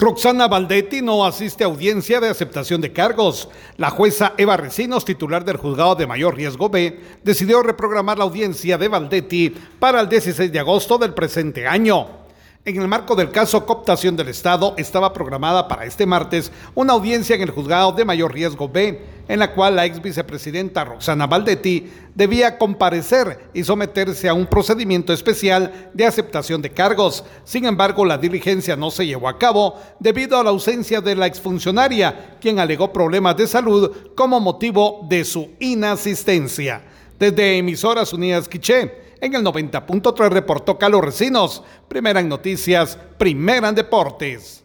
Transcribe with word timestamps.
Roxana 0.00 0.46
Valdetti 0.46 1.02
no 1.02 1.24
asiste 1.24 1.64
a 1.64 1.66
audiencia 1.66 2.20
de 2.20 2.28
aceptación 2.28 2.80
de 2.80 2.92
cargos. 2.92 3.48
La 3.78 3.90
jueza 3.90 4.32
Eva 4.36 4.56
Recinos, 4.56 5.04
titular 5.04 5.44
del 5.44 5.56
juzgado 5.56 5.96
de 5.96 6.06
mayor 6.06 6.36
riesgo 6.36 6.68
B, 6.68 7.00
decidió 7.24 7.64
reprogramar 7.64 8.16
la 8.16 8.22
audiencia 8.22 8.78
de 8.78 8.86
Valdetti 8.86 9.52
para 9.80 10.00
el 10.00 10.08
16 10.08 10.52
de 10.52 10.60
agosto 10.60 10.98
del 10.98 11.14
presente 11.14 11.66
año. 11.66 12.06
En 12.64 12.80
el 12.80 12.86
marco 12.86 13.16
del 13.16 13.32
caso 13.32 13.66
cooptación 13.66 14.14
del 14.14 14.28
Estado, 14.28 14.74
estaba 14.76 15.12
programada 15.12 15.66
para 15.66 15.84
este 15.84 16.06
martes 16.06 16.52
una 16.76 16.92
audiencia 16.92 17.34
en 17.34 17.42
el 17.42 17.50
juzgado 17.50 17.90
de 17.90 18.04
mayor 18.04 18.32
riesgo 18.32 18.68
B, 18.68 19.02
en 19.28 19.38
la 19.38 19.52
cual 19.52 19.76
la 19.76 19.84
ex 19.84 20.00
vicepresidenta 20.02 20.84
Roxana 20.84 21.26
Valdetti 21.26 21.88
debía 22.14 22.56
comparecer 22.58 23.50
y 23.52 23.62
someterse 23.62 24.28
a 24.28 24.34
un 24.34 24.46
procedimiento 24.46 25.12
especial 25.12 25.90
de 25.92 26.06
aceptación 26.06 26.62
de 26.62 26.70
cargos. 26.70 27.24
Sin 27.44 27.66
embargo, 27.66 28.04
la 28.04 28.18
diligencia 28.18 28.74
no 28.74 28.90
se 28.90 29.06
llevó 29.06 29.28
a 29.28 29.38
cabo 29.38 29.78
debido 30.00 30.38
a 30.38 30.42
la 30.42 30.50
ausencia 30.50 31.00
de 31.02 31.14
la 31.14 31.26
exfuncionaria, 31.26 32.38
quien 32.40 32.58
alegó 32.58 32.92
problemas 32.92 33.36
de 33.36 33.46
salud 33.46 34.14
como 34.16 34.40
motivo 34.40 35.06
de 35.08 35.24
su 35.24 35.50
inasistencia. 35.60 36.82
Desde 37.18 37.58
Emisoras 37.58 38.12
Unidas 38.12 38.48
Quiché, 38.48 39.08
en 39.20 39.34
el 39.34 39.44
90.3 39.44 40.28
reportó 40.30 40.78
Carlos 40.78 41.04
Recinos, 41.04 41.62
primera 41.88 42.20
en 42.20 42.28
noticias, 42.28 42.96
primera 43.18 43.68
en 43.68 43.74
deportes. 43.74 44.64